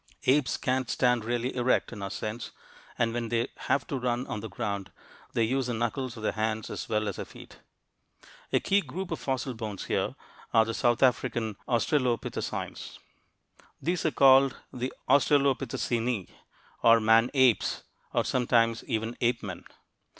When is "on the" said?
4.25-4.49